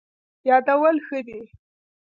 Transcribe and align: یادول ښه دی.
یادول 0.49 0.95
ښه 1.05 1.19
دی. 1.27 1.41